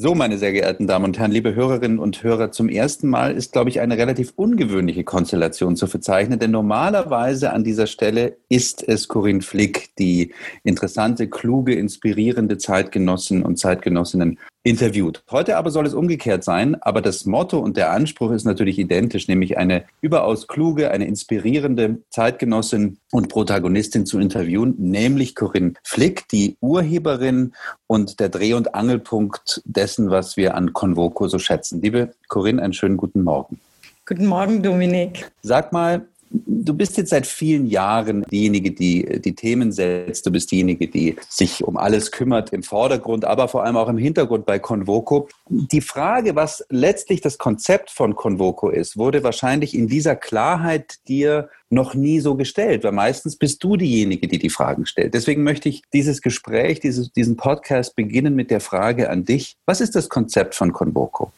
So, 0.00 0.14
meine 0.14 0.38
sehr 0.38 0.52
geehrten 0.52 0.86
Damen 0.86 1.06
und 1.06 1.18
Herren, 1.18 1.32
liebe 1.32 1.56
Hörerinnen 1.56 1.98
und 1.98 2.22
Hörer, 2.22 2.52
zum 2.52 2.68
ersten 2.68 3.08
Mal 3.08 3.34
ist, 3.34 3.50
glaube 3.50 3.68
ich, 3.68 3.80
eine 3.80 3.98
relativ 3.98 4.32
ungewöhnliche 4.36 5.02
Konstellation 5.02 5.74
zu 5.74 5.88
verzeichnen, 5.88 6.38
denn 6.38 6.52
normalerweise 6.52 7.52
an 7.52 7.64
dieser 7.64 7.88
Stelle 7.88 8.36
ist 8.48 8.86
es 8.86 9.08
Corinne 9.08 9.42
Flick, 9.42 9.96
die 9.98 10.32
interessante, 10.62 11.28
kluge, 11.28 11.74
inspirierende 11.74 12.58
Zeitgenossin 12.58 13.42
und 13.42 13.58
Zeitgenossinnen 13.58 14.38
interviewt. 14.62 15.22
Heute 15.30 15.56
aber 15.56 15.70
soll 15.70 15.86
es 15.86 15.94
umgekehrt 15.94 16.44
sein, 16.44 16.76
aber 16.80 17.00
das 17.00 17.24
Motto 17.24 17.58
und 17.58 17.76
der 17.76 17.92
Anspruch 17.92 18.32
ist 18.32 18.44
natürlich 18.44 18.78
identisch, 18.78 19.28
nämlich 19.28 19.56
eine 19.56 19.84
überaus 20.00 20.46
kluge, 20.46 20.90
eine 20.90 21.06
inspirierende 21.06 21.98
Zeitgenossin 22.10 22.98
und 23.12 23.28
Protagonistin 23.28 24.04
zu 24.04 24.18
interviewen, 24.18 24.74
nämlich 24.78 25.34
Corinne 25.34 25.74
Flick, 25.84 26.28
die 26.28 26.56
Urheberin 26.60 27.54
und 27.86 28.20
der 28.20 28.28
Dreh- 28.28 28.54
und 28.54 28.74
Angelpunkt 28.74 29.62
dessen, 29.64 30.10
was 30.10 30.36
wir 30.36 30.54
an 30.54 30.72
Convoco 30.72 31.28
so 31.28 31.38
schätzen. 31.38 31.80
Liebe 31.80 32.14
Corinne, 32.28 32.62
einen 32.62 32.72
schönen 32.72 32.96
guten 32.96 33.22
Morgen. 33.22 33.60
Guten 34.06 34.26
Morgen, 34.26 34.62
Dominik. 34.62 35.30
Sag 35.42 35.72
mal, 35.72 36.06
Du 36.30 36.74
bist 36.74 36.96
jetzt 36.98 37.10
seit 37.10 37.26
vielen 37.26 37.66
Jahren 37.66 38.22
diejenige, 38.30 38.72
die 38.72 39.20
die 39.20 39.34
Themen 39.34 39.72
setzt. 39.72 40.26
Du 40.26 40.30
bist 40.30 40.50
diejenige, 40.50 40.86
die 40.86 41.16
sich 41.28 41.64
um 41.64 41.76
alles 41.76 42.10
kümmert 42.10 42.52
im 42.52 42.62
Vordergrund, 42.62 43.24
aber 43.24 43.48
vor 43.48 43.64
allem 43.64 43.76
auch 43.76 43.88
im 43.88 43.96
Hintergrund 43.96 44.44
bei 44.44 44.58
Convoco. 44.58 45.28
Die 45.48 45.80
Frage, 45.80 46.36
was 46.36 46.64
letztlich 46.68 47.22
das 47.22 47.38
Konzept 47.38 47.90
von 47.90 48.14
Convoco 48.14 48.68
ist, 48.68 48.98
wurde 48.98 49.22
wahrscheinlich 49.24 49.74
in 49.74 49.88
dieser 49.88 50.16
Klarheit 50.16 50.98
dir 51.08 51.48
noch 51.70 51.94
nie 51.94 52.20
so 52.20 52.34
gestellt, 52.34 52.84
weil 52.84 52.92
meistens 52.92 53.36
bist 53.36 53.62
du 53.64 53.76
diejenige, 53.76 54.28
die 54.28 54.38
die 54.38 54.50
Fragen 54.50 54.86
stellt. 54.86 55.14
Deswegen 55.14 55.42
möchte 55.42 55.68
ich 55.68 55.82
dieses 55.92 56.22
Gespräch, 56.22 56.80
dieses, 56.80 57.12
diesen 57.12 57.36
Podcast 57.36 57.96
beginnen 57.96 58.34
mit 58.34 58.50
der 58.50 58.60
Frage 58.60 59.10
an 59.10 59.24
dich. 59.24 59.56
Was 59.66 59.80
ist 59.80 59.94
das 59.94 60.08
Konzept 60.08 60.54
von 60.54 60.72
Convoco? 60.72 61.32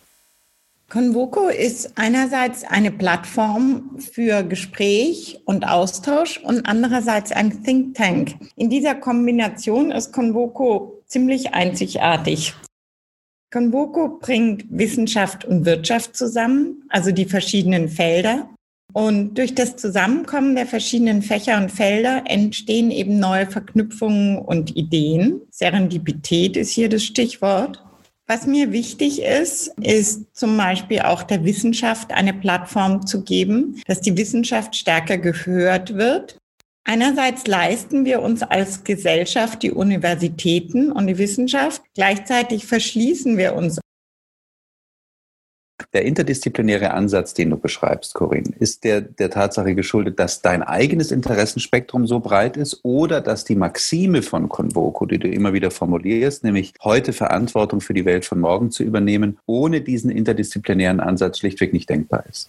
Convoco 0.91 1.47
ist 1.47 1.93
einerseits 1.95 2.65
eine 2.65 2.91
Plattform 2.91 3.97
für 4.13 4.43
Gespräch 4.43 5.41
und 5.45 5.65
Austausch 5.65 6.39
und 6.39 6.67
andererseits 6.67 7.31
ein 7.31 7.63
Think 7.63 7.95
Tank. 7.95 8.35
In 8.57 8.71
dieser 8.71 8.97
Kombination 8.97 9.93
ist 9.93 10.13
Convoco 10.13 11.01
ziemlich 11.07 11.55
einzigartig. 11.55 12.55
Convoco 13.53 14.19
bringt 14.19 14.65
Wissenschaft 14.69 15.45
und 15.45 15.65
Wirtschaft 15.65 16.17
zusammen, 16.17 16.83
also 16.89 17.13
die 17.13 17.27
verschiedenen 17.27 17.89
Felder. 17.89 18.51
Und 18.93 19.39
durch 19.39 19.55
das 19.55 19.77
Zusammenkommen 19.77 20.57
der 20.57 20.67
verschiedenen 20.67 21.23
Fächer 21.23 21.57
und 21.59 21.71
Felder 21.71 22.25
entstehen 22.27 22.91
eben 22.91 23.21
neue 23.21 23.47
Verknüpfungen 23.47 24.39
und 24.39 24.75
Ideen. 24.75 25.43
Serendipität 25.53 26.57
ist 26.57 26.71
hier 26.71 26.89
das 26.89 27.05
Stichwort. 27.05 27.81
Was 28.31 28.47
mir 28.47 28.71
wichtig 28.71 29.23
ist, 29.23 29.75
ist 29.83 30.37
zum 30.37 30.57
Beispiel 30.57 31.01
auch 31.01 31.25
der 31.25 31.45
Wissenschaft 31.45 32.13
eine 32.13 32.33
Plattform 32.33 33.05
zu 33.05 33.25
geben, 33.25 33.83
dass 33.89 34.03
die 34.03 34.17
Wissenschaft 34.17 34.77
stärker 34.77 35.19
gehört 35.19 35.97
wird. 35.97 36.39
Einerseits 36.85 37.49
leisten 37.49 38.05
wir 38.05 38.23
uns 38.23 38.45
als 38.45 38.85
Gesellschaft 38.85 39.65
die 39.65 39.73
Universitäten 39.73 40.93
und 40.93 41.09
die 41.09 41.19
Wissenschaft, 41.19 41.83
gleichzeitig 41.97 42.67
verschließen 42.67 43.37
wir 43.37 43.57
uns 43.57 43.81
der 45.93 46.05
interdisziplinäre 46.05 46.93
Ansatz, 46.93 47.35
den 47.35 47.51
du 47.51 47.57
beschreibst, 47.57 48.15
Corinne, 48.15 48.53
ist 48.59 48.85
der 48.85 49.01
der 49.01 49.31
Tatsache 49.31 49.75
geschuldet, 49.75 50.19
dass 50.19 50.41
dein 50.41 50.63
eigenes 50.63 51.11
Interessenspektrum 51.11 52.07
so 52.07 52.21
breit 52.21 52.57
ist 52.57 52.81
oder 52.85 53.21
dass 53.21 53.45
die 53.45 53.57
Maxime 53.57 54.23
von 54.23 54.49
Convoco, 54.49 55.07
die 55.07 55.19
du 55.19 55.29
immer 55.29 55.53
wieder 55.53 55.71
formulierst, 55.71 56.45
nämlich 56.45 56.73
heute 56.83 57.13
Verantwortung 57.13 57.81
für 57.81 57.95
die 57.95 58.05
Welt 58.05 58.25
von 58.25 58.41
morgen 58.41 58.71
zu 58.71 58.85
übernehmen, 58.85 59.39
ohne 59.47 59.81
diesen 59.81 60.11
interdisziplinären 60.11 61.01
Ansatz 61.01 61.39
schlichtweg 61.39 61.73
nicht 61.73 61.89
denkbar 61.89 62.25
ist? 62.29 62.49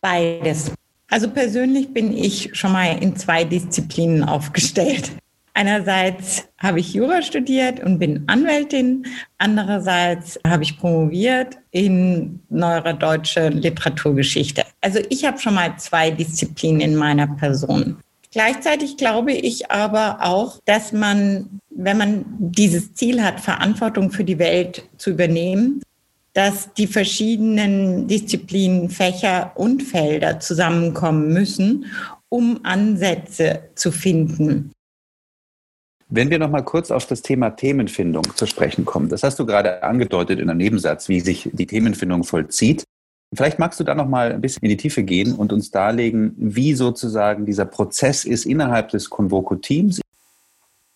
Beides. 0.00 0.72
Also 1.10 1.30
persönlich 1.30 1.92
bin 1.92 2.16
ich 2.16 2.50
schon 2.52 2.72
mal 2.72 3.02
in 3.02 3.16
zwei 3.16 3.44
Disziplinen 3.44 4.24
aufgestellt. 4.24 5.12
Einerseits 5.58 6.44
habe 6.58 6.78
ich 6.78 6.94
Jura 6.94 7.20
studiert 7.20 7.80
und 7.80 7.98
bin 7.98 8.22
Anwältin. 8.28 9.04
Andererseits 9.38 10.38
habe 10.46 10.62
ich 10.62 10.78
promoviert 10.78 11.56
in 11.72 12.38
neuere 12.48 12.94
deutsche 12.94 13.48
Literaturgeschichte. 13.48 14.62
Also 14.82 15.00
ich 15.10 15.24
habe 15.24 15.40
schon 15.40 15.54
mal 15.54 15.76
zwei 15.76 16.12
Disziplinen 16.12 16.80
in 16.80 16.94
meiner 16.94 17.26
Person. 17.26 17.96
Gleichzeitig 18.30 18.98
glaube 18.98 19.32
ich 19.32 19.68
aber 19.68 20.18
auch, 20.20 20.60
dass 20.64 20.92
man, 20.92 21.58
wenn 21.70 21.98
man 21.98 22.24
dieses 22.38 22.94
Ziel 22.94 23.20
hat, 23.20 23.40
Verantwortung 23.40 24.12
für 24.12 24.22
die 24.22 24.38
Welt 24.38 24.88
zu 24.96 25.10
übernehmen, 25.10 25.82
dass 26.34 26.72
die 26.74 26.86
verschiedenen 26.86 28.06
Disziplinen, 28.06 28.90
Fächer 28.90 29.50
und 29.56 29.82
Felder 29.82 30.38
zusammenkommen 30.38 31.32
müssen, 31.32 31.86
um 32.28 32.60
Ansätze 32.62 33.70
zu 33.74 33.90
finden. 33.90 34.70
Wenn 36.10 36.30
wir 36.30 36.38
noch 36.38 36.50
mal 36.50 36.62
kurz 36.62 36.90
auf 36.90 37.06
das 37.06 37.20
Thema 37.20 37.50
Themenfindung 37.50 38.24
zu 38.34 38.46
sprechen 38.46 38.86
kommen, 38.86 39.10
das 39.10 39.22
hast 39.22 39.38
du 39.38 39.44
gerade 39.44 39.82
angedeutet 39.82 40.40
in 40.40 40.48
einem 40.48 40.58
Nebensatz, 40.58 41.08
wie 41.10 41.20
sich 41.20 41.50
die 41.52 41.66
Themenfindung 41.66 42.24
vollzieht. 42.24 42.84
Vielleicht 43.34 43.58
magst 43.58 43.78
du 43.78 43.84
da 43.84 43.94
noch 43.94 44.08
mal 44.08 44.32
ein 44.32 44.40
bisschen 44.40 44.62
in 44.62 44.70
die 44.70 44.78
Tiefe 44.78 45.02
gehen 45.02 45.34
und 45.34 45.52
uns 45.52 45.70
darlegen, 45.70 46.34
wie 46.38 46.72
sozusagen 46.72 47.44
dieser 47.44 47.66
Prozess 47.66 48.24
ist 48.24 48.46
innerhalb 48.46 48.88
des 48.88 49.10
Convoco-Teams. 49.10 50.00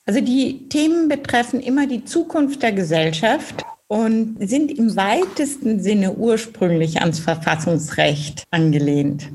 Also 0.07 0.21
die 0.23 0.67
Themen 0.71 1.09
betreffen 1.09 1.61
immer 1.61 1.87
die 1.87 2.07
Zukunft 2.07 2.63
der 2.63 2.73
Gesellschaft 2.73 3.63
und 3.89 4.37
sind 4.41 4.73
im 4.73 4.97
weitesten 4.97 5.81
Sinne 5.81 6.15
ursprünglich 6.15 7.03
ans 7.03 7.21
Verfassungsrecht 7.21 8.45
angelehnt. 8.51 9.29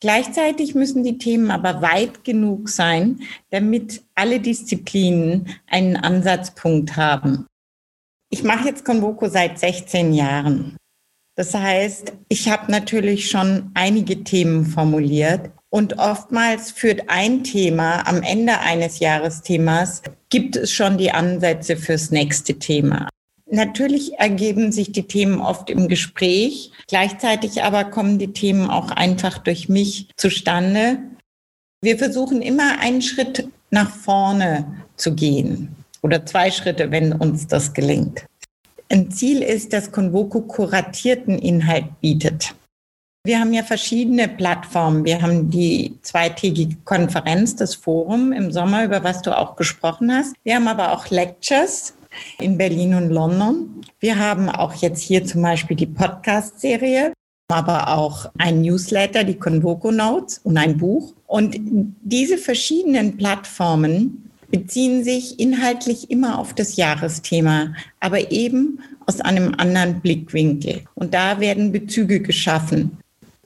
Gleichzeitig 0.00 0.74
müssen 0.74 1.02
die 1.02 1.18
Themen 1.18 1.50
aber 1.50 1.82
weit 1.82 2.22
genug 2.22 2.68
sein, 2.68 3.20
damit 3.50 4.02
alle 4.14 4.38
Disziplinen 4.38 5.48
einen 5.66 5.96
Ansatzpunkt 5.96 6.96
haben. 6.96 7.46
Ich 8.30 8.44
mache 8.44 8.68
jetzt 8.68 8.84
Convoco 8.84 9.28
seit 9.28 9.58
16 9.58 10.12
Jahren. 10.12 10.76
Das 11.34 11.54
heißt, 11.54 12.12
ich 12.28 12.48
habe 12.48 12.70
natürlich 12.70 13.30
schon 13.30 13.70
einige 13.74 14.22
Themen 14.24 14.66
formuliert 14.66 15.50
und 15.70 15.98
oftmals 15.98 16.70
führt 16.70 17.08
ein 17.08 17.44
Thema 17.44 18.06
am 18.06 18.22
Ende 18.22 18.58
eines 18.58 19.00
Jahresthemas, 19.00 20.02
gibt 20.30 20.56
es 20.56 20.72
schon 20.72 20.98
die 20.98 21.10
Ansätze 21.10 21.76
fürs 21.76 22.10
nächste 22.10 22.58
Thema. 22.58 23.08
Natürlich 23.50 24.18
ergeben 24.18 24.72
sich 24.72 24.92
die 24.92 25.04
Themen 25.04 25.40
oft 25.40 25.70
im 25.70 25.88
Gespräch. 25.88 26.70
Gleichzeitig 26.86 27.62
aber 27.62 27.84
kommen 27.84 28.18
die 28.18 28.32
Themen 28.32 28.68
auch 28.68 28.90
einfach 28.90 29.38
durch 29.38 29.68
mich 29.68 30.08
zustande. 30.16 30.98
Wir 31.80 31.96
versuchen 31.96 32.42
immer 32.42 32.78
einen 32.80 33.02
Schritt 33.02 33.48
nach 33.70 33.90
vorne 33.90 34.84
zu 34.96 35.14
gehen 35.14 35.74
oder 36.02 36.26
zwei 36.26 36.50
Schritte, 36.50 36.90
wenn 36.90 37.12
uns 37.12 37.46
das 37.46 37.72
gelingt. 37.72 38.24
Ein 38.90 39.10
Ziel 39.10 39.42
ist, 39.42 39.72
dass 39.72 39.92
Convoco 39.92 40.40
kuratierten 40.40 41.38
Inhalt 41.38 42.00
bietet. 42.00 42.54
Wir 43.24 43.40
haben 43.40 43.52
ja 43.52 43.62
verschiedene 43.62 44.28
Plattformen. 44.28 45.04
Wir 45.04 45.20
haben 45.20 45.50
die 45.50 45.98
zweitägige 46.02 46.76
Konferenz, 46.84 47.56
das 47.56 47.74
Forum 47.74 48.32
im 48.32 48.50
Sommer, 48.52 48.84
über 48.84 49.04
was 49.04 49.20
du 49.20 49.36
auch 49.36 49.56
gesprochen 49.56 50.10
hast. 50.10 50.34
Wir 50.44 50.54
haben 50.54 50.68
aber 50.68 50.92
auch 50.92 51.10
Lectures, 51.10 51.94
in 52.40 52.58
Berlin 52.58 52.94
und 52.94 53.10
London. 53.10 53.82
Wir 54.00 54.18
haben 54.18 54.48
auch 54.48 54.74
jetzt 54.74 55.00
hier 55.00 55.24
zum 55.24 55.42
Beispiel 55.42 55.76
die 55.76 55.86
Podcast-Serie, 55.86 57.12
aber 57.48 57.96
auch 57.96 58.30
ein 58.38 58.62
Newsletter, 58.62 59.24
die 59.24 59.38
Convoco 59.38 59.90
Notes 59.90 60.38
und 60.44 60.56
ein 60.56 60.76
Buch. 60.76 61.14
Und 61.26 61.56
diese 62.02 62.38
verschiedenen 62.38 63.16
Plattformen 63.16 64.30
beziehen 64.50 65.04
sich 65.04 65.38
inhaltlich 65.40 66.10
immer 66.10 66.38
auf 66.38 66.54
das 66.54 66.76
Jahresthema, 66.76 67.74
aber 68.00 68.30
eben 68.30 68.80
aus 69.06 69.20
einem 69.20 69.54
anderen 69.56 70.00
Blickwinkel. 70.00 70.82
Und 70.94 71.14
da 71.14 71.40
werden 71.40 71.72
Bezüge 71.72 72.20
geschaffen 72.20 72.97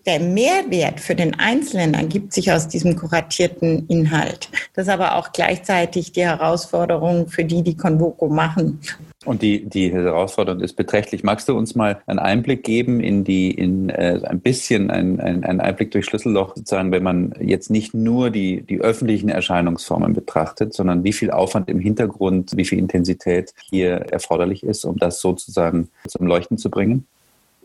der 0.07 0.21
Mehrwert 0.21 1.01
für 1.01 1.15
den 1.15 1.39
Einzelnen 1.39 1.95
ergibt 1.95 2.33
sich 2.33 2.51
aus 2.51 2.69
diesem 2.69 2.97
kuratierten 2.97 3.87
Inhalt. 3.89 4.51
Das 4.75 4.87
ist 4.87 4.93
aber 4.93 5.17
auch 5.17 5.33
gleichzeitig 5.33 6.13
die 6.13 6.23
Herausforderung 6.23 7.29
für 7.29 7.45
die, 7.45 7.63
die 7.63 7.77
Convoco 7.77 8.29
machen. 8.29 8.81
Und 9.25 9.43
die, 9.43 9.65
die 9.65 9.93
Herausforderung 9.93 10.61
ist 10.61 10.75
beträchtlich. 10.75 11.23
Magst 11.23 11.49
du 11.49 11.57
uns 11.57 11.77
mal 11.77 12.03
einen 12.07 12.19
Einblick 12.19 12.65
geben 12.65 12.99
in 12.99 13.23
die, 13.23 13.53
in 13.53 13.89
äh, 13.89 14.21
ein 14.25 14.41
bisschen 14.41 14.91
ein, 14.91 15.21
ein, 15.21 15.45
ein 15.45 15.61
Einblick 15.61 15.93
durch 15.93 16.07
Schlüsselloch, 16.07 16.57
sozusagen, 16.57 16.91
wenn 16.91 17.05
man 17.05 17.33
jetzt 17.41 17.71
nicht 17.71 17.95
nur 17.95 18.31
die, 18.31 18.63
die 18.63 18.81
öffentlichen 18.81 19.29
Erscheinungsformen 19.29 20.13
betrachtet, 20.13 20.75
sondern 20.75 21.05
wie 21.05 21.13
viel 21.13 21.31
Aufwand 21.31 21.69
im 21.69 21.79
Hintergrund, 21.79 22.57
wie 22.57 22.65
viel 22.65 22.81
Intensität 22.81 23.55
hier 23.71 23.93
erforderlich 24.11 24.65
ist, 24.65 24.85
um 24.85 24.97
das 24.97 25.21
sozusagen 25.21 25.89
zum 26.09 26.27
Leuchten 26.27 26.59
zu 26.59 26.69
bringen? 26.69 27.07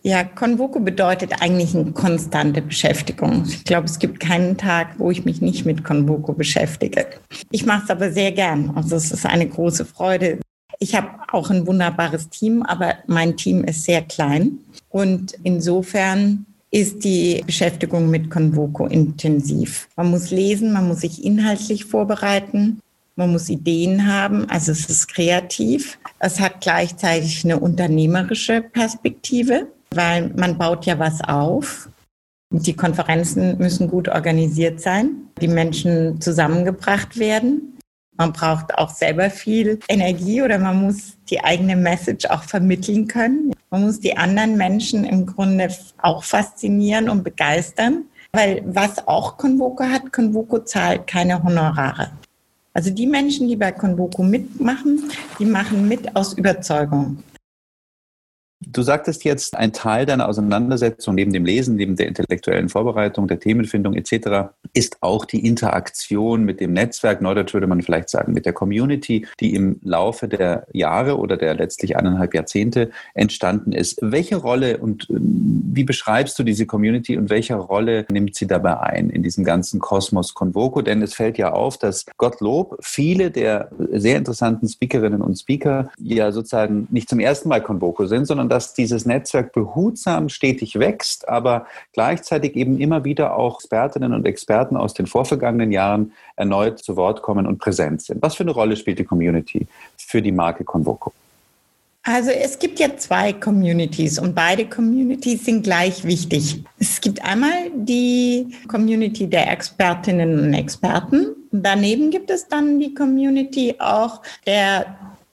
Ja, 0.04 0.24
Convoco 0.24 0.80
bedeutet 0.80 1.42
eigentlich 1.42 1.76
eine 1.76 1.92
konstante 1.92 2.62
Beschäftigung. 2.62 3.44
Ich 3.48 3.64
glaube, 3.66 3.88
es 3.88 4.00
gibt 4.00 4.20
keinen 4.20 4.58
Tag, 4.58 5.00
wo 5.00 5.12
ich 5.12 5.26
mich 5.26 5.42
nicht 5.42 5.66
mit 5.66 5.84
Convoco 5.84 6.34
beschäftige. 6.34 7.08
Ich 7.52 7.66
mache 7.66 7.84
es 7.86 7.90
aber 7.90 8.12
sehr 8.12 8.32
gern. 8.32 8.72
Also 8.76 8.96
es 8.96 9.12
ist 9.12 9.26
eine 9.26 9.48
große 9.48 9.86
Freude. 9.86 10.40
Ich 10.80 10.96
habe 10.96 11.10
auch 11.32 11.50
ein 11.50 11.66
wunderbares 11.66 12.30
Team, 12.30 12.62
aber 12.62 12.96
mein 13.08 13.36
Team 13.36 13.64
ist 13.64 13.84
sehr 13.84 14.02
klein. 14.04 14.60
Und 14.90 15.34
insofern 15.44 16.46
ist 16.70 17.04
die 17.04 17.44
Beschäftigung 17.46 18.10
mit 18.10 18.30
Convoco 18.30 18.86
intensiv. 18.86 19.88
Man 19.96 20.12
muss 20.12 20.32
lesen, 20.32 20.74
man 20.74 20.88
muss 20.88 21.02
sich 21.02 21.24
inhaltlich 21.24 21.86
vorbereiten, 21.86 22.80
man 23.16 23.32
muss 23.32 23.50
Ideen 23.50 24.06
haben, 24.06 24.48
also 24.50 24.72
es 24.72 24.88
ist 24.90 25.08
kreativ. 25.08 25.98
Es 26.20 26.40
hat 26.40 26.62
gleichzeitig 26.62 27.44
eine 27.44 27.60
unternehmerische 27.60 28.62
Perspektive, 28.62 29.68
weil 29.92 30.30
man 30.36 30.58
baut 30.58 30.86
ja 30.86 30.98
was 31.00 31.22
auf. 31.22 31.90
Die 32.50 32.76
Konferenzen 32.76 33.58
müssen 33.58 33.90
gut 33.90 34.08
organisiert 34.08 34.80
sein, 34.80 35.30
die 35.42 35.50
Menschen 35.50 36.22
zusammengebracht 36.22 37.18
werden. 37.18 37.78
Man 38.18 38.34
braucht 38.34 38.74
auch 38.76 38.90
selber 38.90 39.30
viel 39.30 39.80
Energie 39.88 40.42
oder 40.42 40.58
man 40.58 40.82
muss 40.82 41.18
die 41.30 41.44
eigene 41.44 41.76
Message 41.76 42.26
auch 42.26 42.44
vermitteln 42.44 43.08
können. 43.08 43.54
Man 43.70 43.84
muss 43.84 44.00
die 44.00 44.18
anderen 44.18 44.58
Menschen 44.58 45.04
im 45.04 45.26
Grunde 45.26 45.70
auch 46.02 46.24
faszinieren 46.24 47.10
und 47.10 47.24
begeistern. 47.24 48.06
Weil 48.34 48.64
was 48.66 49.08
auch 49.08 49.38
Convoco 49.38 49.84
hat, 49.84 50.12
Convoco 50.12 50.60
zahlt 50.60 51.08
keine 51.08 51.42
Honorare. 51.44 52.12
Also 52.74 52.92
die 52.92 53.08
Menschen, 53.08 53.48
die 53.48 53.56
bei 53.56 53.72
Convoco 53.72 54.24
mitmachen, 54.24 55.10
die 55.40 55.46
machen 55.46 55.88
mit 55.88 56.16
aus 56.16 56.34
Überzeugung. 56.34 57.24
Du 58.60 58.82
sagtest 58.82 59.24
jetzt, 59.24 59.56
ein 59.56 59.72
Teil 59.72 60.08
deiner 60.08 60.28
Auseinandersetzung 60.28 61.14
neben 61.14 61.32
dem 61.32 61.46
Lesen, 61.46 61.76
neben 61.76 61.96
der 61.96 62.08
intellektuellen 62.08 62.70
Vorbereitung, 62.70 63.28
der 63.28 63.40
Themenfindung 63.40 63.94
etc. 63.94 64.50
ist 64.74 64.98
auch 65.02 65.26
die 65.26 65.46
Interaktion 65.46 66.44
mit 66.44 66.60
dem 66.60 66.74
Netzwerk, 66.74 67.22
neudeutsch 67.22 67.54
würde 67.54 67.68
man 67.68 67.84
vielleicht 67.84 68.10
sagen, 68.10 68.34
mit 68.34 68.48
der 68.48 68.54
Community, 68.54 69.28
die 69.40 69.54
im 69.54 69.80
Laufe 69.84 70.28
der 70.28 70.66
Jahre 70.74 71.20
oder 71.20 71.38
der 71.38 71.54
letztlich 71.54 71.98
eineinhalb 71.98 72.34
Jahrzehnte 72.34 72.90
entstanden 73.14 73.74
ist. 73.74 74.00
Welche 74.02 74.38
Rolle 74.38 74.80
und 74.80 75.08
ähm, 75.12 75.62
wie 75.74 75.84
beschreibst 75.84 76.40
du 76.40 76.44
diese 76.44 76.66
Community 76.66 77.16
und 77.16 77.30
welche 77.30 77.54
Rolle 77.54 78.08
nimmt 78.12 78.34
sie 78.34 78.48
dabei 78.48 78.80
ein 78.80 79.12
in 79.12 79.22
diesem 79.22 79.44
ganzen 79.44 79.80
Kosmos 79.80 80.34
Convoco? 80.34 80.82
Denn 80.82 81.04
es 81.04 81.14
fällt 81.14 81.38
ja 81.38 81.52
auf, 81.52 81.78
dass 81.78 82.08
Gottlob 82.18 82.78
viele 82.82 83.30
der 83.30 83.70
sehr 83.92 84.18
interessanten 84.18 84.68
Speakerinnen 84.68 85.22
und 85.22 85.38
Speaker 85.38 85.92
ja 86.00 86.32
sozusagen 86.32 86.88
nicht 86.90 87.08
zum 87.08 87.20
ersten 87.20 87.50
Mal 87.50 87.62
Convoco 87.62 88.08
sind, 88.08 88.26
sondern 88.48 88.50
dass 88.50 88.74
dieses 88.74 89.06
Netzwerk 89.06 89.52
behutsam 89.54 90.30
stetig 90.30 90.80
wächst, 90.80 91.28
aber 91.28 91.68
gleichzeitig 91.94 92.56
eben 92.56 92.80
immer 92.80 93.04
wieder 93.04 93.36
auch 93.36 93.60
Expertinnen 93.60 94.14
und 94.14 94.26
Experten 94.26 94.78
aus 94.78 94.94
den 94.94 95.08
vorvergangenen 95.08 95.72
Jahren 95.72 96.14
erneut 96.36 96.80
zu 96.80 96.96
Wort 96.96 97.22
kommen 97.22 97.46
und 97.46 97.60
präsent 97.60 98.02
sind. 98.02 98.22
Was 98.22 98.36
für 98.36 98.44
eine 98.44 98.52
Rolle 98.52 98.76
spielt 98.76 99.00
die 99.00 99.04
Community 99.04 99.68
für 99.98 100.22
die 100.22 100.32
Marke 100.32 100.64
Convoco? 100.64 101.12
Also 102.04 102.32
es 102.32 102.58
gibt 102.58 102.80
ja 102.80 102.96
zwei 102.96 103.34
Communities 103.34 104.18
und 104.18 104.34
beide 104.34 104.66
Communities 104.66 105.44
sind 105.44 105.64
gleich 105.64 106.06
wichtig. 106.06 106.64
Es 106.80 107.02
gibt 107.02 107.22
einmal 107.22 107.70
die 107.76 108.48
Community 108.70 109.28
der 109.28 109.52
Expertinnen 109.52 110.40
und 110.40 110.54
Experten. 110.54 111.36
Daneben 111.52 112.10
gibt 112.10 112.30
es 112.30 112.48
dann 112.48 112.80
die 112.80 112.94
Community 112.94 113.76
auch 113.80 114.22
der 114.46 114.86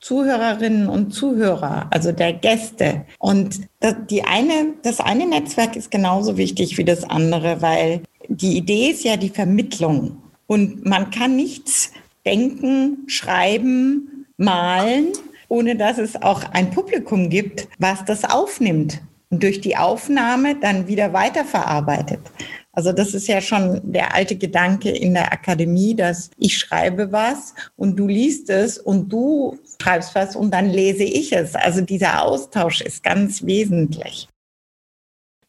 Zuhörerinnen 0.05 0.87
und 0.91 1.15
Zuhörer, 1.15 1.87
also 1.89 2.13
der 2.13 2.35
Gäste. 2.35 3.07
Und 3.19 3.61
das, 3.81 3.95
die 4.11 4.23
eine, 4.23 4.75
das 4.83 5.01
eine 5.01 5.27
Netzwerk 5.27 5.77
ist 5.77 5.91
genauso 5.91 6.37
wichtig 6.37 6.77
wie 6.77 6.85
das 6.85 7.05
andere, 7.05 7.63
weil 7.63 8.03
die 8.29 8.59
Idee 8.59 8.91
ist 8.91 9.03
ja 9.03 9.17
die 9.17 9.31
Vermittlung. 9.31 10.19
Und 10.47 10.85
man 10.85 11.11
kann 11.11 11.37
nichts 11.37 11.91
denken, 12.27 13.05
schreiben, 13.07 14.27
malen, 14.37 15.13
ohne 15.49 15.75
dass 15.75 15.97
es 15.97 16.21
auch 16.21 16.43
ein 16.53 16.71
Publikum 16.71 17.31
gibt, 17.31 17.67
was 17.79 18.05
das 18.05 18.25
aufnimmt 18.25 19.01
und 19.31 19.43
durch 19.43 19.63
die 19.63 19.79
Aufnahme 19.79 20.55
dann 20.61 20.87
wieder 20.87 21.15
weiterverarbeitet. 21.15 22.21
Also 22.75 22.93
das 22.93 23.15
ist 23.15 23.29
ja 23.29 23.41
schon 23.41 23.81
der 23.85 24.15
alte 24.15 24.37
Gedanke 24.37 24.91
in 24.91 25.15
der 25.15 25.33
Akademie, 25.33 25.95
dass 25.95 26.31
ich 26.39 26.59
schreibe 26.59 27.13
was 27.13 27.55
und 27.77 27.97
du 27.97 28.09
liest 28.09 28.51
es 28.51 28.79
und 28.79 29.13
du 29.13 29.59
schreibst 29.81 30.15
was 30.15 30.37
und 30.37 30.53
dann 30.53 30.71
lese 30.71 31.05
ich 31.05 31.33
es. 31.33 31.55
Also 31.55 31.81
dieser 31.81 32.23
Austausch 32.23 32.81
ist 32.81 33.03
ganz 33.03 33.45
wesentlich. 33.45 34.29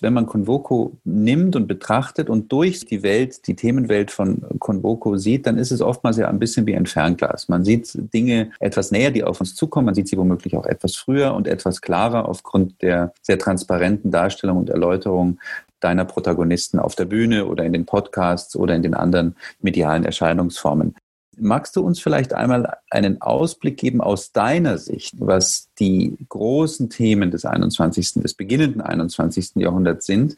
Wenn 0.02 0.14
man 0.14 0.26
Convoco 0.26 0.98
nimmt 1.06 1.56
und 1.56 1.68
betrachtet 1.68 2.30
und 2.30 2.52
durch 2.52 2.86
die 2.86 3.02
Welt, 3.02 3.48
die 3.48 3.56
Themenwelt 3.56 4.12
von 4.12 4.46
Convoco 4.60 5.16
sieht, 5.18 5.48
dann 5.48 5.58
ist 5.58 5.72
es 5.72 5.82
oftmals 5.82 6.18
ja 6.18 6.28
ein 6.28 6.40
bisschen 6.40 6.68
wie 6.68 6.76
ein 6.76 6.86
Fernglas. 6.86 7.48
Man 7.48 7.64
sieht 7.64 7.98
Dinge 8.14 8.52
etwas 8.60 8.92
näher, 8.92 9.12
die 9.12 9.24
auf 9.24 9.40
uns 9.40 9.56
zukommen. 9.56 9.86
Man 9.86 9.96
sieht 9.96 10.10
sie 10.10 10.18
womöglich 10.18 10.58
auch 10.58 10.66
etwas 10.66 10.96
früher 10.96 11.34
und 11.34 11.48
etwas 11.48 11.82
klarer 11.82 12.28
aufgrund 12.28 12.82
der 12.82 13.14
sehr 13.22 13.40
transparenten 13.40 14.12
Darstellung 14.12 14.58
und 14.58 14.70
Erläuterung 14.70 15.40
deiner 15.80 16.06
Protagonisten 16.06 16.80
auf 16.80 16.96
der 16.96 17.06
Bühne 17.06 17.46
oder 17.46 17.64
in 17.64 17.74
den 17.74 17.86
Podcasts 17.86 18.56
oder 18.56 18.76
in 18.76 18.84
den 18.84 18.96
anderen 18.96 19.36
medialen 19.62 20.04
Erscheinungsformen. 20.04 20.96
Magst 21.38 21.76
du 21.76 21.82
uns 21.82 22.00
vielleicht 22.00 22.34
einmal 22.34 22.78
einen 22.90 23.22
Ausblick 23.22 23.78
geben 23.78 24.02
aus 24.02 24.32
deiner 24.32 24.78
Sicht, 24.78 25.16
was 25.20 25.70
die 25.80 26.16
großen 26.30 26.90
Themen 26.90 27.32
des 27.32 27.46
21., 27.46 28.14
des 28.16 28.34
beginnenden 28.34 28.82
21. 28.82 29.52
Jahrhunderts 29.56 30.06
sind? 30.06 30.36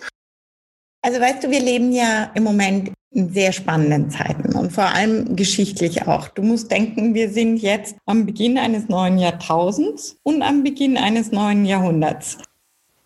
Also 1.02 1.20
weißt 1.20 1.44
du, 1.44 1.52
wir 1.52 1.62
leben 1.62 1.92
ja 1.92 2.32
im 2.34 2.44
Moment 2.44 2.92
in 3.12 3.34
sehr 3.34 3.52
spannenden 3.52 4.10
Zeiten 4.12 4.54
und 4.56 4.72
vor 4.72 4.94
allem 4.94 5.36
geschichtlich 5.36 6.08
auch. 6.08 6.28
Du 6.28 6.42
musst 6.42 6.70
denken, 6.70 7.14
wir 7.14 7.30
sind 7.30 7.58
jetzt 7.58 7.96
am 8.06 8.26
Beginn 8.26 8.58
eines 8.58 8.90
neuen 8.90 9.18
Jahrtausends 9.18 10.18
und 10.24 10.42
am 10.42 10.64
Beginn 10.64 10.98
eines 10.98 11.32
neuen 11.32 11.66
Jahrhunderts. 11.66 12.38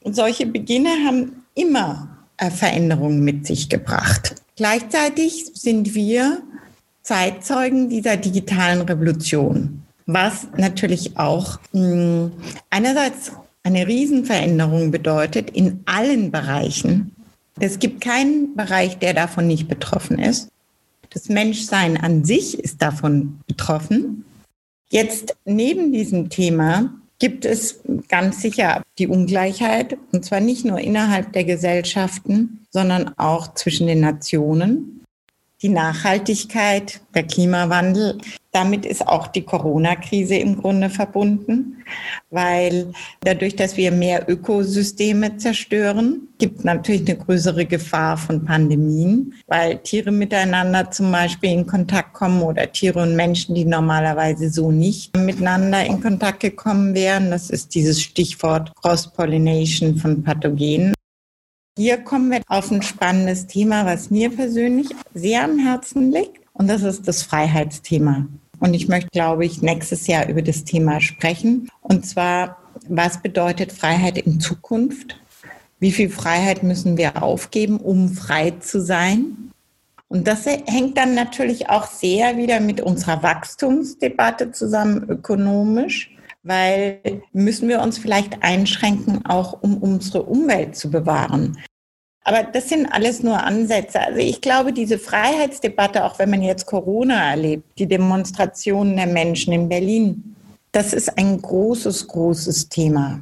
Und 0.03 0.15
solche 0.15 0.47
Beginne 0.47 0.89
haben 1.05 1.43
immer 1.53 2.25
äh, 2.37 2.49
Veränderungen 2.49 3.23
mit 3.23 3.45
sich 3.45 3.69
gebracht. 3.69 4.35
Gleichzeitig 4.55 5.51
sind 5.53 5.93
wir 5.93 6.41
Zeitzeugen 7.11 7.89
dieser 7.89 8.15
digitalen 8.15 8.83
Revolution, 8.83 9.83
was 10.05 10.47
natürlich 10.55 11.17
auch 11.17 11.59
mh, 11.73 11.81
hm, 11.81 12.31
einerseits 12.69 13.33
eine 13.63 13.85
Riesenveränderung 13.85 14.91
bedeutet 14.91 15.49
in 15.49 15.81
allen 15.83 16.31
Bereichen. 16.31 17.13
Es 17.59 17.79
gibt 17.79 17.99
keinen 17.99 18.55
Bereich, 18.55 18.97
der 18.97 19.13
davon 19.13 19.45
nicht 19.45 19.67
betroffen 19.67 20.19
ist. 20.19 20.47
Das 21.09 21.27
Menschsein 21.27 21.97
an 21.97 22.23
sich 22.23 22.57
ist 22.57 22.81
davon 22.81 23.41
betroffen. 23.45 24.23
Jetzt 24.89 25.35
neben 25.43 25.91
diesem 25.91 26.29
Thema 26.29 26.93
gibt 27.19 27.43
es 27.43 27.81
ganz 28.07 28.41
sicher 28.41 28.83
die 28.97 29.07
Ungleichheit, 29.07 29.97
und 30.13 30.23
zwar 30.23 30.39
nicht 30.39 30.63
nur 30.63 30.79
innerhalb 30.79 31.33
der 31.33 31.43
Gesellschaften, 31.43 32.65
sondern 32.69 33.11
auch 33.17 33.53
zwischen 33.53 33.87
den 33.87 33.99
Nationen 33.99 35.00
die 35.61 35.69
Nachhaltigkeit, 35.69 37.01
der 37.13 37.23
Klimawandel. 37.23 38.17
Damit 38.51 38.85
ist 38.85 39.07
auch 39.07 39.27
die 39.27 39.43
Corona-Krise 39.43 40.35
im 40.35 40.57
Grunde 40.57 40.89
verbunden, 40.89 41.83
weil 42.29 42.91
dadurch, 43.21 43.55
dass 43.55 43.77
wir 43.77 43.91
mehr 43.91 44.27
Ökosysteme 44.27 45.37
zerstören, 45.37 46.27
gibt 46.37 46.65
natürlich 46.65 47.07
eine 47.07 47.17
größere 47.17 47.65
Gefahr 47.65 48.17
von 48.17 48.43
Pandemien, 48.43 49.33
weil 49.47 49.77
Tiere 49.77 50.11
miteinander 50.11 50.91
zum 50.91 51.11
Beispiel 51.11 51.51
in 51.51 51.67
Kontakt 51.67 52.13
kommen 52.13 52.41
oder 52.41 52.69
Tiere 52.71 53.03
und 53.03 53.15
Menschen, 53.15 53.55
die 53.55 53.65
normalerweise 53.65 54.49
so 54.49 54.71
nicht 54.71 55.15
miteinander 55.15 55.85
in 55.85 56.01
Kontakt 56.01 56.41
gekommen 56.41 56.93
wären. 56.93 57.31
Das 57.31 57.49
ist 57.49 57.73
dieses 57.75 58.01
Stichwort 58.01 58.73
Cross-Pollination 58.81 59.95
von 59.95 60.23
Pathogenen. 60.23 60.93
Hier 61.77 61.99
kommen 61.99 62.31
wir 62.31 62.41
auf 62.47 62.69
ein 62.69 62.81
spannendes 62.81 63.47
Thema, 63.47 63.85
was 63.85 64.11
mir 64.11 64.29
persönlich 64.29 64.89
sehr 65.13 65.45
am 65.45 65.57
Herzen 65.57 66.11
liegt. 66.11 66.41
Und 66.51 66.67
das 66.67 66.83
ist 66.83 67.07
das 67.07 67.23
Freiheitsthema. 67.23 68.27
Und 68.59 68.73
ich 68.73 68.89
möchte, 68.89 69.09
glaube 69.11 69.45
ich, 69.45 69.61
nächstes 69.61 70.05
Jahr 70.05 70.27
über 70.27 70.41
das 70.41 70.65
Thema 70.65 70.99
sprechen. 70.99 71.69
Und 71.81 72.05
zwar, 72.05 72.57
was 72.89 73.21
bedeutet 73.21 73.71
Freiheit 73.71 74.17
in 74.17 74.41
Zukunft? 74.41 75.17
Wie 75.79 75.93
viel 75.93 76.09
Freiheit 76.09 76.61
müssen 76.61 76.97
wir 76.97 77.23
aufgeben, 77.23 77.77
um 77.77 78.09
frei 78.09 78.51
zu 78.51 78.81
sein? 78.81 79.51
Und 80.09 80.27
das 80.27 80.45
hängt 80.45 80.97
dann 80.97 81.15
natürlich 81.15 81.69
auch 81.69 81.87
sehr 81.87 82.35
wieder 82.35 82.59
mit 82.59 82.81
unserer 82.81 83.23
Wachstumsdebatte 83.23 84.51
zusammen, 84.51 85.05
ökonomisch 85.07 86.11
weil 86.43 87.21
müssen 87.33 87.67
wir 87.67 87.81
uns 87.81 87.97
vielleicht 87.97 88.43
einschränken, 88.43 89.25
auch 89.25 89.61
um 89.61 89.77
unsere 89.77 90.23
Umwelt 90.23 90.75
zu 90.75 90.89
bewahren. 90.89 91.57
Aber 92.23 92.43
das 92.43 92.69
sind 92.69 92.85
alles 92.85 93.23
nur 93.23 93.41
Ansätze. 93.43 93.99
Also 93.99 94.19
ich 94.19 94.41
glaube, 94.41 94.73
diese 94.73 94.99
Freiheitsdebatte, 94.99 96.05
auch 96.05 96.19
wenn 96.19 96.29
man 96.29 96.43
jetzt 96.43 96.67
Corona 96.67 97.31
erlebt, 97.31 97.63
die 97.79 97.87
Demonstrationen 97.87 98.95
der 98.95 99.07
Menschen 99.07 99.53
in 99.53 99.69
Berlin, 99.69 100.35
das 100.71 100.93
ist 100.93 101.17
ein 101.17 101.41
großes, 101.41 102.07
großes 102.07 102.69
Thema. 102.69 103.19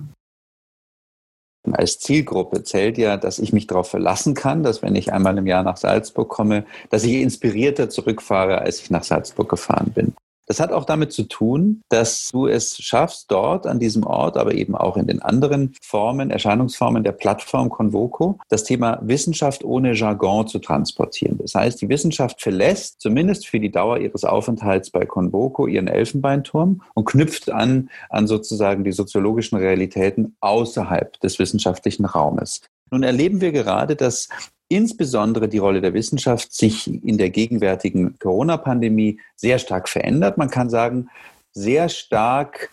Als 1.71 1.99
Zielgruppe 1.99 2.63
zählt 2.63 2.97
ja, 2.97 3.17
dass 3.17 3.39
ich 3.39 3.53
mich 3.53 3.67
darauf 3.67 3.89
verlassen 3.89 4.33
kann, 4.33 4.63
dass 4.63 4.81
wenn 4.81 4.95
ich 4.95 5.13
einmal 5.13 5.37
im 5.37 5.47
Jahr 5.47 5.63
nach 5.63 5.77
Salzburg 5.77 6.29
komme, 6.29 6.65
dass 6.89 7.03
ich 7.03 7.13
inspirierter 7.13 7.89
zurückfahre, 7.89 8.59
als 8.59 8.81
ich 8.81 8.89
nach 8.89 9.03
Salzburg 9.03 9.49
gefahren 9.49 9.91
bin. 9.93 10.13
Das 10.49 10.59
hat 10.59 10.71
auch 10.71 10.85
damit 10.85 11.13
zu 11.13 11.27
tun, 11.27 11.83
dass 11.89 12.29
du 12.31 12.47
es 12.47 12.75
schaffst, 12.77 13.29
dort 13.29 13.67
an 13.67 13.77
diesem 13.77 14.03
Ort, 14.03 14.35
aber 14.35 14.55
eben 14.55 14.75
auch 14.75 14.97
in 14.97 15.05
den 15.05 15.21
anderen 15.21 15.75
Formen, 15.79 16.31
Erscheinungsformen 16.31 17.03
der 17.03 17.11
Plattform 17.11 17.69
Convoco, 17.69 18.39
das 18.49 18.63
Thema 18.63 18.97
Wissenschaft 19.03 19.63
ohne 19.63 19.93
Jargon 19.93 20.47
zu 20.47 20.57
transportieren. 20.57 21.37
Das 21.37 21.53
heißt, 21.53 21.79
die 21.79 21.87
Wissenschaft 21.87 22.41
verlässt 22.41 22.99
zumindest 22.99 23.45
für 23.45 23.59
die 23.59 23.71
Dauer 23.71 23.99
ihres 23.99 24.23
Aufenthalts 24.23 24.89
bei 24.89 25.05
Convoco 25.05 25.67
ihren 25.67 25.87
Elfenbeinturm 25.87 26.81
und 26.95 27.05
knüpft 27.05 27.51
an, 27.51 27.91
an 28.09 28.25
sozusagen 28.25 28.83
die 28.83 28.91
soziologischen 28.91 29.59
Realitäten 29.59 30.35
außerhalb 30.39 31.19
des 31.19 31.37
wissenschaftlichen 31.37 32.05
Raumes. 32.05 32.61
Nun 32.89 33.03
erleben 33.03 33.39
wir 33.39 33.51
gerade, 33.51 33.95
dass 33.95 34.29
insbesondere 34.69 35.49
die 35.49 35.57
Rolle 35.57 35.81
der 35.81 35.93
Wissenschaft 35.93 36.53
sich 36.53 36.87
in 36.87 37.17
der 37.17 37.29
gegenwärtigen 37.29 38.17
Corona-Pandemie 38.19 39.19
sehr 39.35 39.59
stark 39.59 39.89
verändert. 39.89 40.37
Man 40.37 40.49
kann 40.49 40.69
sagen, 40.69 41.09
sehr 41.51 41.89
stark 41.89 42.69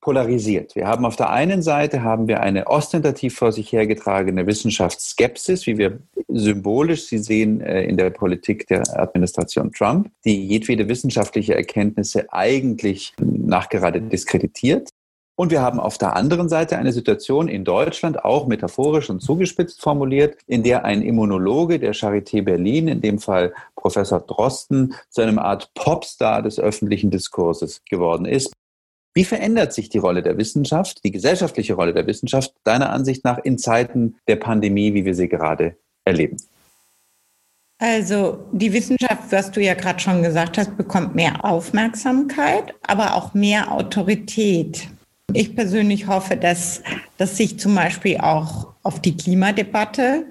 polarisiert. 0.00 0.74
Wir 0.74 0.86
haben 0.86 1.04
auf 1.04 1.16
der 1.16 1.30
einen 1.30 1.62
Seite 1.62 2.02
haben 2.02 2.28
wir 2.28 2.40
eine 2.40 2.66
ostentativ 2.66 3.36
vor 3.36 3.52
sich 3.52 3.72
hergetragene 3.72 4.46
Wissenschaftsskepsis, 4.46 5.66
wie 5.66 5.78
wir 5.78 5.98
symbolisch 6.28 7.06
sie 7.06 7.18
sehen 7.18 7.60
äh, 7.60 7.82
in 7.82 7.96
der 7.96 8.10
Politik 8.10 8.66
der 8.66 8.82
Administration 8.98 9.72
Trump, 9.72 10.10
die 10.24 10.46
jedwede 10.46 10.88
wissenschaftliche 10.88 11.54
Erkenntnisse 11.54 12.32
eigentlich 12.32 13.14
nachgerade 13.20 14.00
diskreditiert. 14.00 14.90
Und 15.38 15.52
wir 15.52 15.62
haben 15.62 15.78
auf 15.78 15.98
der 15.98 16.16
anderen 16.16 16.48
Seite 16.48 16.78
eine 16.78 16.90
Situation 16.90 17.46
in 17.46 17.64
Deutschland, 17.64 18.24
auch 18.24 18.48
metaphorisch 18.48 19.08
und 19.08 19.20
zugespitzt 19.20 19.80
formuliert, 19.80 20.36
in 20.48 20.64
der 20.64 20.84
ein 20.84 21.00
Immunologe 21.00 21.78
der 21.78 21.94
Charité 21.94 22.42
Berlin, 22.42 22.88
in 22.88 23.00
dem 23.00 23.20
Fall 23.20 23.54
Professor 23.76 24.18
Drosten, 24.18 24.96
zu 25.10 25.20
einem 25.22 25.38
Art 25.38 25.72
Popstar 25.74 26.42
des 26.42 26.58
öffentlichen 26.58 27.12
Diskurses 27.12 27.82
geworden 27.88 28.26
ist. 28.26 28.52
Wie 29.14 29.22
verändert 29.22 29.72
sich 29.72 29.88
die 29.88 29.98
Rolle 29.98 30.24
der 30.24 30.36
Wissenschaft, 30.38 31.04
die 31.04 31.12
gesellschaftliche 31.12 31.74
Rolle 31.74 31.94
der 31.94 32.08
Wissenschaft, 32.08 32.52
deiner 32.64 32.90
Ansicht 32.90 33.22
nach 33.22 33.38
in 33.38 33.58
Zeiten 33.58 34.16
der 34.26 34.36
Pandemie, 34.36 34.92
wie 34.92 35.04
wir 35.04 35.14
sie 35.14 35.28
gerade 35.28 35.76
erleben? 36.04 36.38
Also 37.78 38.40
die 38.50 38.72
Wissenschaft, 38.72 39.30
was 39.30 39.52
du 39.52 39.62
ja 39.62 39.74
gerade 39.74 40.00
schon 40.00 40.20
gesagt 40.24 40.58
hast, 40.58 40.76
bekommt 40.76 41.14
mehr 41.14 41.44
Aufmerksamkeit, 41.44 42.74
aber 42.82 43.14
auch 43.14 43.34
mehr 43.34 43.70
Autorität. 43.70 44.88
Ich 45.34 45.54
persönlich 45.54 46.06
hoffe, 46.06 46.36
dass 46.36 46.82
das 47.18 47.36
sich 47.36 47.58
zum 47.58 47.74
Beispiel 47.74 48.18
auch 48.18 48.68
auf 48.82 49.00
die 49.00 49.16
Klimadebatte 49.16 50.24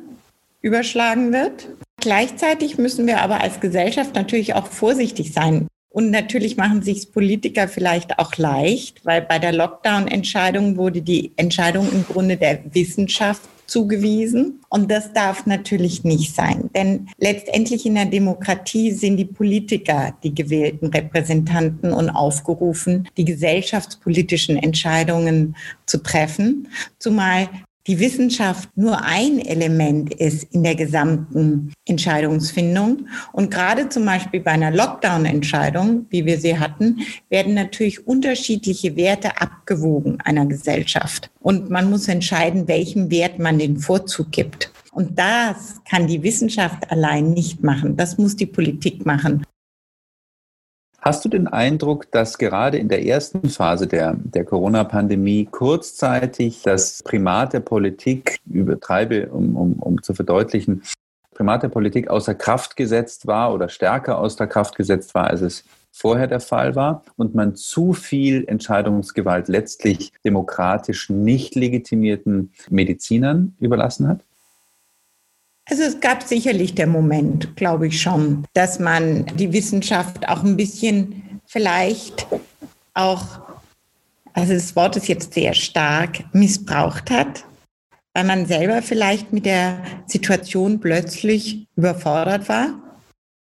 überschlagen 0.62 1.32
wird. 1.32 1.70
Gleichzeitig 2.02 2.78
müssen 2.78 3.06
wir 3.06 3.22
aber 3.22 3.42
als 3.42 3.60
Gesellschaft 3.60 4.16
natürlich 4.16 4.56
auch 4.56 4.68
vorsichtig 4.68 5.34
sein. 5.34 5.68
Und 5.90 6.12
natürlich 6.12 6.58
machen 6.58 6.82
sich 6.82 7.12
Politiker 7.12 7.68
vielleicht 7.68 8.20
auch 8.20 8.36
leicht, 8.38 9.06
weil 9.06 9.22
bei 9.22 9.40
der 9.40 9.54
Lockdown-Entscheidung 9.54 10.78
wurde 10.78 11.02
die 11.02 11.32
Entscheidung 11.38 11.92
im 11.92 12.06
Grunde 12.06 12.38
der 12.38 12.60
Wissenschaft 12.74 13.42
zugewiesen. 13.68 14.62
Und 14.70 14.90
das 14.90 15.14
darf 15.14 15.46
natürlich 15.46 16.04
nicht 16.04 16.34
sein. 16.34 16.70
Denn 16.76 17.10
letztendlich 17.18 17.86
in 17.86 17.96
der 17.96 18.06
Demokratie 18.06 18.92
sind 18.92 19.18
die 19.18 19.26
Politiker 19.26 20.16
die 20.24 20.34
gewählten 20.34 20.88
Repräsentanten 20.88 21.94
und 21.94 22.10
aufgerufen, 22.10 23.08
die 23.18 23.26
gesellschaftspolitischen 23.26 24.58
Entscheidungen 24.58 25.56
zu 25.86 26.02
treffen. 26.02 26.70
Zumal 27.00 27.50
die 27.88 28.00
Wissenschaft 28.00 28.70
nur 28.76 29.02
ein 29.04 29.40
Element 29.40 30.14
ist 30.14 30.54
in 30.54 30.64
der 30.64 30.76
gesamten 30.76 31.74
Entscheidungsfindung. 31.86 33.08
Und 33.32 33.50
gerade 33.50 33.88
zum 33.88 34.06
Beispiel 34.06 34.42
bei 34.42 34.52
einer 34.52 34.72
Lockdown-Entscheidung, 34.72 36.06
wie 36.10 36.26
wir 36.26 36.38
sie 36.38 36.60
hatten, 36.60 37.00
werden 37.30 37.54
natürlich 37.54 38.06
unterschiedliche 38.06 38.96
Werte 38.98 39.42
abgewogen 39.42 40.20
einer 40.22 40.46
Gesellschaft. 40.46 41.32
Und 41.40 41.70
man 41.70 41.90
muss 41.90 42.08
entscheiden, 42.10 42.68
welchem 42.68 43.10
Wert 43.10 43.40
man 43.40 43.58
den 43.58 43.78
Vorzug 43.78 44.32
gibt. 44.32 44.72
Und 44.92 45.18
das 45.18 45.76
kann 45.90 46.08
die 46.08 46.24
Wissenschaft 46.24 46.92
allein 46.92 47.32
nicht 47.32 47.64
machen. 47.64 47.96
Das 47.96 48.18
muss 48.18 48.36
die 48.36 48.48
Politik 48.48 49.06
machen. 49.06 49.44
Hast 51.08 51.24
du 51.24 51.30
den 51.30 51.48
Eindruck, 51.48 52.12
dass 52.12 52.38
gerade 52.38 52.78
in 52.78 52.90
der 52.90 53.06
ersten 53.06 53.50
Phase 53.50 53.88
der, 53.88 54.18
der 54.18 54.44
Corona-Pandemie 54.44 55.48
kurzzeitig 55.50 56.64
das 56.64 57.02
Primat 57.02 57.54
der 57.54 57.62
Politik, 57.62 58.42
übertreibe, 58.46 59.30
um, 59.30 59.56
um, 59.56 59.74
um 59.80 60.04
zu 60.04 60.14
verdeutlichen, 60.14 60.84
Primat 61.34 61.64
der 61.64 61.70
Politik 61.70 62.10
außer 62.10 62.36
Kraft 62.36 62.76
gesetzt 62.76 63.26
war 63.26 63.54
oder 63.54 63.70
stärker 63.70 64.18
außer 64.18 64.48
Kraft 64.48 64.76
gesetzt 64.76 65.16
war, 65.16 65.28
als 65.28 65.40
es 65.40 65.64
vorher 65.94 66.28
der 66.28 66.42
Fall 66.42 66.76
war 66.76 67.06
und 67.16 67.34
man 67.34 67.56
zu 67.56 67.94
viel 67.94 68.44
Entscheidungsgewalt 68.46 69.48
letztlich 69.48 70.12
demokratisch 70.26 71.10
nicht 71.10 71.56
legitimierten 71.56 72.52
Medizinern 72.70 73.56
überlassen 73.62 74.10
hat? 74.10 74.20
Also 75.70 75.84
es 75.84 76.00
gab 76.00 76.24
sicherlich 76.24 76.76
der 76.76 76.88
Moment, 76.88 77.58
glaube 77.58 77.88
ich 77.88 78.02
schon, 78.02 78.46
dass 78.54 78.80
man 78.80 79.26
die 79.36 79.52
Wissenschaft 79.52 80.28
auch 80.30 80.44
ein 80.44 80.56
bisschen 80.56 81.42
vielleicht 81.46 82.26
auch, 82.94 83.42
also 84.34 84.54
das 84.54 84.76
Wort 84.78 84.96
ist 84.96 85.10
jetzt 85.10 85.34
sehr 85.34 85.54
stark, 85.54 86.24
missbraucht 86.34 87.12
hat, 87.12 87.44
weil 88.14 88.24
man 88.24 88.46
selber 88.46 88.82
vielleicht 88.82 89.34
mit 89.34 89.46
der 89.46 89.84
Situation 90.06 90.80
plötzlich 90.80 91.68
überfordert 91.76 92.48
war. 92.48 92.70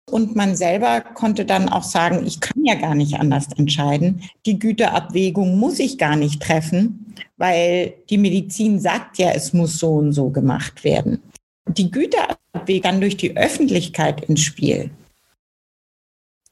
Und 0.09 0.35
man 0.35 0.55
selber 0.55 1.01
konnte 1.01 1.43
dann 1.43 1.67
auch 1.67 1.83
sagen, 1.83 2.25
ich 2.25 2.39
kann 2.39 2.63
ja 2.63 2.75
gar 2.75 2.95
nicht 2.95 3.15
anders 3.19 3.47
entscheiden. 3.57 4.21
Die 4.45 4.57
Güterabwägung 4.57 5.57
muss 5.57 5.79
ich 5.79 5.97
gar 5.97 6.15
nicht 6.15 6.41
treffen, 6.41 7.13
weil 7.35 7.93
die 8.09 8.17
Medizin 8.17 8.79
sagt 8.79 9.17
ja, 9.17 9.31
es 9.31 9.51
muss 9.51 9.79
so 9.79 9.95
und 9.95 10.13
so 10.13 10.29
gemacht 10.29 10.85
werden 10.85 11.21
die 11.67 11.91
Güterabwägung 11.91 12.37
dann 12.81 13.01
durch 13.01 13.17
die 13.17 13.35
Öffentlichkeit 13.37 14.25
ins 14.25 14.41
Spiel. 14.41 14.89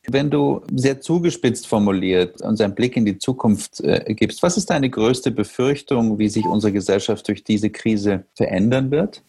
Wenn 0.07 0.29
du 0.29 0.61
sehr 0.73 1.01
zugespitzt 1.01 1.67
formuliert 1.67 2.41
unseren 2.41 2.75
Blick 2.75 2.95
in 2.95 3.05
die 3.05 3.17
Zukunft 3.17 3.81
äh, 3.81 4.13
gibst, 4.13 4.43
was 4.43 4.55
ist 4.55 4.69
deine 4.69 4.89
größte 4.89 5.31
Befürchtung, 5.31 6.19
wie 6.19 6.29
sich 6.29 6.45
unsere 6.45 6.71
Gesellschaft 6.71 7.27
durch 7.27 7.43
diese 7.43 7.71
Krise 7.71 8.23
verändern 8.35 8.91
wird? 8.91 9.23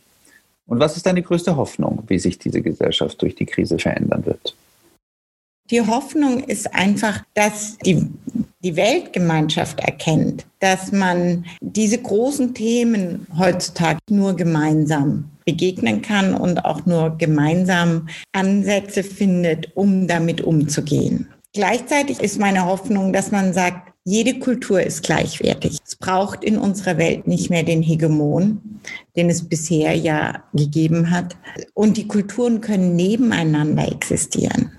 Und 0.67 0.79
was 0.79 0.97
ist 0.97 1.07
deine 1.07 1.23
größte 1.23 1.57
Hoffnung, 1.57 2.03
wie 2.09 2.19
sich 2.19 2.39
diese 2.39 2.61
Gesellschaft 2.61 3.23
durch 3.23 3.35
die 3.35 3.47
Krise 3.47 3.79
verändern 3.79 4.27
wird? 4.27 4.55
Die 5.71 5.81
Hoffnung 5.81 6.45
ist 6.45 6.73
einfach, 6.75 7.25
dass 7.35 7.79
die, 7.79 8.07
die 8.63 8.77
Weltgemeinschaft 8.77 9.81
erkennt, 9.81 10.45
dass 10.61 10.93
man 10.93 11.47
diese 11.61 11.99
großen 11.99 12.55
Themen 12.55 13.27
heutzutage 13.37 13.99
nur 14.11 14.35
gemeinsam 14.35 15.31
begegnen 15.47 16.03
kann 16.03 16.35
und 16.35 16.65
auch 16.65 16.85
nur 16.85 17.17
gemeinsam 17.17 18.09
Ansätze 18.33 19.03
findet, 19.03 19.75
um 19.77 20.07
damit 20.07 20.43
umzugehen. 20.43 21.29
Gleichzeitig 21.55 22.21
ist 22.21 22.39
meine 22.39 22.67
Hoffnung, 22.67 23.13
dass 23.15 23.31
man 23.31 23.55
sagt, 23.55 23.93
jede 24.05 24.39
Kultur 24.39 24.83
ist 24.83 25.03
gleichwertig. 25.03 25.79
Es 25.85 25.97
braucht 25.97 26.45
in 26.45 26.59
unserer 26.59 26.99
Welt 26.99 27.27
nicht 27.27 27.51
mehr 27.51 27.63
den 27.63 27.83
Hegemon, 27.83 28.81
den 29.17 29.31
es 29.31 29.49
bisher 29.49 29.95
ja 29.95 30.45
gegeben 30.53 31.11
hat. 31.11 31.37
Und 31.75 31.97
die 31.97 32.07
Kulturen 32.07 32.61
können 32.61 32.95
nebeneinander 32.95 33.91
existieren 33.91 34.77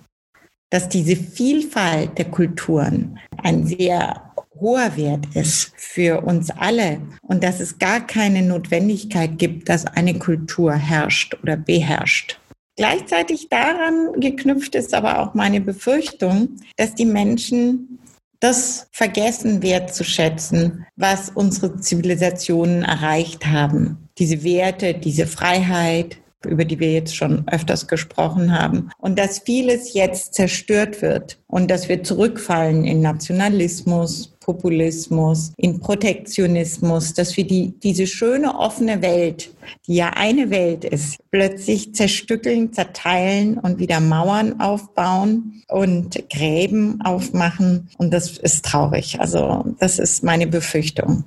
dass 0.69 0.89
diese 0.89 1.15
Vielfalt 1.15 2.17
der 2.17 2.25
Kulturen 2.25 3.19
ein 3.37 3.65
sehr 3.65 4.26
hoher 4.59 4.95
Wert 4.97 5.25
ist 5.33 5.71
für 5.75 6.21
uns 6.21 6.49
alle 6.51 7.01
und 7.21 7.43
dass 7.43 7.59
es 7.59 7.79
gar 7.79 8.05
keine 8.05 8.41
Notwendigkeit 8.41 9.37
gibt, 9.37 9.69
dass 9.69 9.85
eine 9.85 10.17
Kultur 10.17 10.73
herrscht 10.73 11.37
oder 11.41 11.57
beherrscht. 11.57 12.39
Gleichzeitig 12.75 13.49
daran 13.49 14.19
geknüpft 14.19 14.75
ist 14.75 14.93
aber 14.93 15.19
auch 15.19 15.33
meine 15.33 15.61
Befürchtung, 15.61 16.57
dass 16.75 16.93
die 16.93 17.05
Menschen 17.05 17.99
das 18.39 18.87
vergessen 18.91 19.63
wertzuschätzen, 19.63 20.85
was 20.95 21.29
unsere 21.29 21.79
Zivilisationen 21.79 22.83
erreicht 22.83 23.47
haben. 23.47 24.09
Diese 24.19 24.43
Werte, 24.43 24.93
diese 24.93 25.25
Freiheit, 25.25 26.17
über 26.45 26.65
die 26.65 26.79
wir 26.79 26.91
jetzt 26.91 27.15
schon 27.15 27.47
öfters 27.47 27.87
gesprochen 27.87 28.57
haben. 28.57 28.89
Und 28.97 29.17
dass 29.17 29.39
vieles 29.39 29.93
jetzt 29.93 30.33
zerstört 30.33 31.01
wird 31.01 31.39
und 31.47 31.71
dass 31.71 31.89
wir 31.89 32.03
zurückfallen 32.03 32.85
in 32.85 33.01
Nationalismus, 33.01 34.37
Populismus, 34.39 35.51
in 35.57 35.81
Protektionismus, 35.81 37.13
dass 37.13 37.35
wir 37.35 37.45
die, 37.45 37.73
diese 37.83 38.07
schöne 38.07 38.57
offene 38.57 39.01
Welt, 39.01 39.49
die 39.87 39.95
ja 39.95 40.11
eine 40.11 40.49
Welt 40.49 40.85
ist, 40.85 41.17
plötzlich 41.31 41.93
zerstückeln, 41.93 42.71
zerteilen 42.71 43.57
und 43.57 43.79
wieder 43.79 43.99
Mauern 43.99 44.61
aufbauen 44.61 45.63
und 45.67 46.29
Gräben 46.29 47.01
aufmachen. 47.01 47.89
Und 47.97 48.13
das 48.13 48.37
ist 48.37 48.63
traurig. 48.63 49.19
Also 49.19 49.65
das 49.79 49.99
ist 49.99 50.23
meine 50.23 50.47
Befürchtung. 50.47 51.25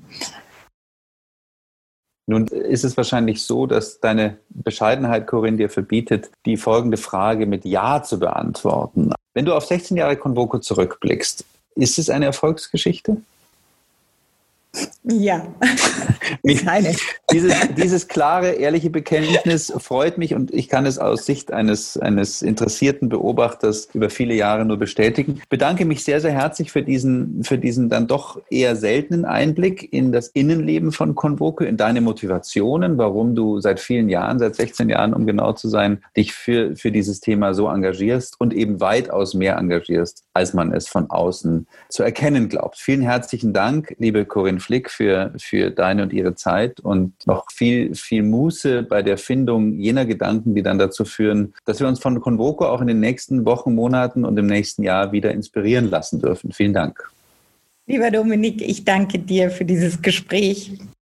Nun 2.31 2.47
ist 2.47 2.85
es 2.85 2.97
wahrscheinlich 2.97 3.43
so, 3.43 3.67
dass 3.67 3.99
deine 3.99 4.37
Bescheidenheit, 4.51 5.27
Corinne, 5.27 5.57
dir 5.57 5.69
verbietet, 5.69 6.31
die 6.47 6.57
folgende 6.57 6.97
Frage 6.97 7.45
mit 7.45 7.65
Ja 7.65 8.05
zu 8.05 8.21
beantworten. 8.21 9.11
Wenn 9.35 9.47
du 9.47 9.53
auf 9.53 9.67
16 9.67 9.97
Jahre 9.97 10.17
Convoco 10.17 10.61
zurückblickst, 10.61 11.45
Ist 11.75 11.99
es 11.99 12.09
eine 12.09 12.27
Erfolgsgeschichte? 12.27 13.17
Ja, 15.03 15.45
ist 16.45 16.69
eine. 16.69 16.95
Dieses, 17.33 17.55
dieses 17.77 18.09
klare, 18.09 18.51
ehrliche 18.53 18.91
Bekenntnis 18.91 19.73
freut 19.79 20.19
mich 20.19 20.35
und 20.35 20.53
ich 20.53 20.69
kann 20.69 20.87
es 20.87 20.99
aus 20.99 21.27
Sicht 21.27 21.53
eines, 21.53 21.97
eines 21.97 22.43
interessierten 22.43 23.09
Beobachters 23.09 23.89
über 23.93 24.11
viele 24.11 24.35
Jahre 24.35 24.65
nur 24.65 24.79
bestätigen. 24.79 25.41
Bedanke 25.49 25.85
mich 25.85 26.05
sehr, 26.05 26.21
sehr 26.21 26.33
herzlich 26.33 26.73
für 26.73 26.83
diesen, 26.83 27.45
für 27.45 27.59
diesen 27.59 27.89
dann 27.89 28.07
doch 28.07 28.41
eher 28.51 28.75
seltenen 28.77 29.25
Einblick 29.25 29.93
in 29.93 30.13
das 30.13 30.29
Innenleben 30.29 30.93
von 30.93 31.15
Convoco, 31.15 31.65
in 31.65 31.77
deine 31.77 32.01
Motivationen, 32.01 32.99
warum 32.99 33.35
du 33.35 33.61
seit 33.61 33.81
vielen 33.81 34.09
Jahren, 34.09 34.39
seit 34.39 34.57
16 34.57 34.89
Jahren, 34.89 35.15
um 35.15 35.27
genau 35.27 35.53
zu 35.53 35.69
sein, 35.69 36.03
dich 36.17 36.33
für, 36.33 36.75
für 36.77 36.91
dieses 36.91 37.21
Thema 37.21 37.55
so 37.55 37.69
engagierst 37.69 38.41
und 38.41 38.53
eben 38.53 38.81
weitaus 38.81 39.35
mehr 39.35 39.57
engagierst, 39.57 40.25
als 40.35 40.55
man 40.55 40.73
es 40.73 40.89
von 40.89 41.11
außen 41.11 41.67
zu 41.89 42.03
erkennen 42.03 42.49
glaubt. 42.49 42.79
Vielen 42.79 43.03
herzlichen 43.03 43.53
Dank, 43.53 43.95
liebe 43.99 44.25
Corinne 44.25 44.61
Flick, 44.61 44.91
für, 44.91 45.33
für 45.39 45.71
deine 45.71 46.03
und 46.03 46.13
ihre 46.13 46.35
Zeit 46.35 46.81
und 46.81 47.20
noch 47.27 47.47
viel, 47.53 47.95
viel 47.95 48.23
Muße 48.23 48.83
bei 48.83 49.03
der 49.03 49.19
Findung 49.19 49.75
jener 49.75 50.07
Gedanken, 50.07 50.55
die 50.55 50.63
dann 50.63 50.79
dazu 50.79 51.05
führen, 51.05 51.55
dass 51.65 51.81
wir 51.81 51.89
uns 51.89 52.01
von 52.01 52.21
Convoco 52.21 52.67
auch 52.67 52.81
in 52.81 52.87
den 52.87 53.01
nächsten 53.01 53.45
Wochen, 53.45 53.75
Monaten 53.75 54.25
und 54.25 54.39
im 54.39 54.47
nächsten 54.47 54.83
Jahr 54.83 55.13
wieder 55.13 55.33
inspirieren 55.33 55.91
lassen 55.91 56.21
dürfen. 56.21 56.53
Vielen 56.53 56.73
Dank. 56.73 57.11
Lieber 57.87 58.11
Dominik, 58.11 58.63
ich 58.63 58.85
danke 58.85 59.19
dir 59.19 59.51
für 59.51 59.65
dieses 59.65 60.01
Gespräch. 60.01 60.79